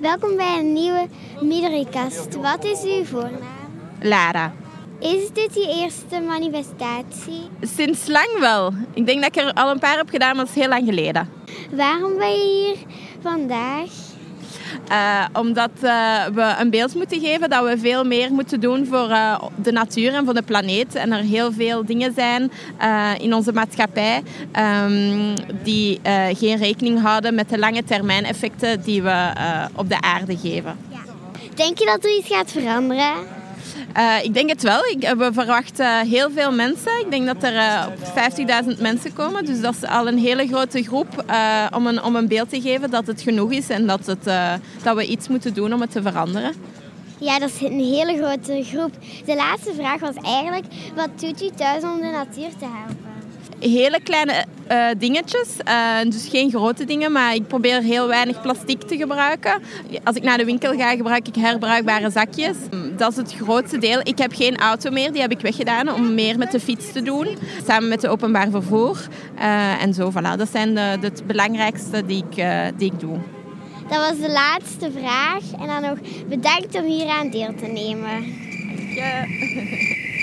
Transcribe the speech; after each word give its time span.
Welkom 0.00 0.36
bij 0.36 0.58
een 0.58 0.72
nieuwe 0.72 1.08
Midorikast. 1.40 2.34
Wat 2.34 2.64
is 2.64 2.82
uw 2.82 3.04
voornaam? 3.04 3.90
Lara. 4.00 4.52
Is 5.00 5.30
dit 5.32 5.54
je 5.54 5.82
eerste 5.82 6.20
manifestatie? 6.20 7.48
Sinds 7.60 8.06
lang 8.06 8.38
wel. 8.38 8.72
Ik 8.94 9.06
denk 9.06 9.22
dat 9.22 9.36
ik 9.36 9.42
er 9.42 9.52
al 9.52 9.70
een 9.70 9.78
paar 9.78 9.96
heb 9.96 10.08
gedaan, 10.08 10.36
maar 10.36 10.44
dat 10.44 10.54
is 10.54 10.60
heel 10.60 10.68
lang 10.68 10.84
geleden. 10.84 11.28
Waarom 11.70 12.16
ben 12.16 12.30
je 12.30 12.64
hier 12.66 12.76
vandaag? 13.22 13.90
Uh, 14.90 15.24
omdat 15.32 15.70
uh, 15.82 16.24
we 16.34 16.54
een 16.58 16.70
beeld 16.70 16.94
moeten 16.94 17.20
geven 17.20 17.50
dat 17.50 17.64
we 17.64 17.78
veel 17.78 18.04
meer 18.04 18.32
moeten 18.32 18.60
doen 18.60 18.86
voor 18.86 19.08
uh, 19.08 19.42
de 19.54 19.72
natuur 19.72 20.14
en 20.14 20.24
voor 20.24 20.34
de 20.34 20.42
planeet. 20.42 20.94
En 20.94 21.12
er 21.12 21.22
heel 21.22 21.52
veel 21.52 21.84
dingen 21.84 22.12
zijn 22.14 22.50
in 23.18 23.34
onze 23.34 23.52
maatschappij 23.52 24.22
um, 24.84 25.34
die 25.62 26.00
geen 26.32 26.56
rekening 26.56 27.02
houden 27.02 27.34
met 27.34 27.48
de 27.48 27.58
lange 27.58 27.84
termijn 27.84 28.24
effecten 28.24 28.82
die 28.82 29.02
we 29.02 29.32
op 29.74 29.88
de 29.88 30.00
aarde 30.00 30.36
geven. 30.36 30.76
Denk 31.54 31.78
je 31.78 31.84
dat 31.84 32.04
er 32.04 32.16
iets 32.16 32.28
gaat 32.28 32.52
veranderen? 32.52 33.14
Uh, 33.96 34.24
ik 34.24 34.34
denk 34.34 34.50
het 34.50 34.62
wel. 34.62 34.84
Ik, 34.84 35.14
we 35.16 35.30
verwachten 35.32 36.06
heel 36.06 36.30
veel 36.30 36.52
mensen. 36.52 37.00
Ik 37.00 37.10
denk 37.10 37.26
dat 37.26 37.42
er 37.42 37.52
uh, 37.52 37.86
50.000 38.74 38.80
mensen 38.80 39.12
komen. 39.12 39.44
Dus 39.44 39.60
dat 39.60 39.74
is 39.74 39.88
al 39.88 40.08
een 40.08 40.18
hele 40.18 40.46
grote 40.46 40.82
groep 40.82 41.24
om, 41.74 41.86
een, 41.86 42.02
om 42.02 42.16
een 42.16 42.28
beeld 42.28 42.50
te 42.50 42.60
geven 42.60 42.90
dat 42.90 43.06
het 43.06 43.20
genoeg 43.20 43.52
is 43.52 43.68
en 43.68 43.86
dat, 43.86 44.06
het, 44.06 44.24
dat 44.82 44.96
we 44.96 45.06
iets 45.06 45.28
moeten 45.28 45.54
doen 45.54 45.72
om 45.72 45.80
het 45.80 45.90
te 45.90 46.02
veranderen. 46.02 46.52
Ja, 47.18 47.38
dat 47.38 47.50
is 47.50 47.60
een 47.60 47.80
hele 47.80 48.16
grote 48.16 48.64
groep. 48.64 48.92
De 49.26 49.34
laatste 49.34 49.74
vraag 49.74 50.00
was 50.00 50.14
eigenlijk, 50.22 50.64
wat 50.94 51.20
doet 51.20 51.42
u 51.42 51.50
thuis 51.56 51.82
om 51.82 52.00
de 52.00 52.10
natuur 52.10 52.50
te 52.58 52.64
helpen? 52.64 53.15
Hele 53.60 54.00
kleine 54.02 54.44
uh, 54.70 54.86
dingetjes. 54.98 55.48
Uh, 55.68 56.10
dus 56.10 56.28
geen 56.28 56.50
grote 56.50 56.84
dingen, 56.84 57.12
maar 57.12 57.34
ik 57.34 57.46
probeer 57.46 57.82
heel 57.82 58.06
weinig 58.06 58.40
plastic 58.40 58.82
te 58.82 58.96
gebruiken. 58.96 59.62
Als 60.04 60.16
ik 60.16 60.22
naar 60.22 60.38
de 60.38 60.44
winkel 60.44 60.76
ga, 60.76 60.96
gebruik 60.96 61.28
ik 61.28 61.34
herbruikbare 61.34 62.10
zakjes. 62.10 62.56
Dat 62.96 63.10
is 63.10 63.16
het 63.16 63.34
grootste 63.34 63.78
deel. 63.78 64.00
Ik 64.02 64.18
heb 64.18 64.32
geen 64.32 64.56
auto 64.56 64.90
meer, 64.90 65.12
die 65.12 65.20
heb 65.20 65.30
ik 65.30 65.40
weggedaan 65.40 65.92
om 65.92 66.14
meer 66.14 66.38
met 66.38 66.52
de 66.52 66.60
fiets 66.60 66.92
te 66.92 67.02
doen. 67.02 67.28
Samen 67.66 67.88
met 67.88 68.00
de 68.00 68.08
openbaar 68.08 68.50
vervoer. 68.50 69.06
Uh, 69.38 69.82
en 69.82 69.94
zo, 69.94 70.10
voilà. 70.10 70.36
Dat 70.36 70.48
zijn 70.50 70.74
de, 70.74 70.96
de 71.00 71.06
het 71.06 71.26
belangrijkste 71.26 72.06
die 72.06 72.24
ik, 72.30 72.44
die 72.76 72.92
ik 72.92 73.00
doe. 73.00 73.18
Dat 73.88 74.10
was 74.10 74.20
de 74.20 74.32
laatste 74.32 74.90
vraag. 74.98 75.42
En 75.60 75.66
dan 75.66 75.82
nog 75.82 75.98
bedankt 76.28 76.74
om 76.74 76.84
hier 76.84 77.08
aan 77.08 77.30
deel 77.30 77.54
te 77.54 77.66
nemen. 77.66 78.34
Dank 78.76 78.90
je. 78.90 80.04